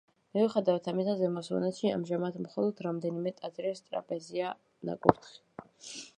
მიუხედავად 0.35 0.87
ამისა, 0.91 1.13
ზემო 1.19 1.43
სვანეთში 1.47 1.91
ამჟამად 1.97 2.39
მხოლოდ 2.47 2.81
რამდენიმე 2.87 3.35
ტაძრის 3.43 3.87
ტრაპეზია 3.91 4.53
ნაკურთხი. 4.91 5.41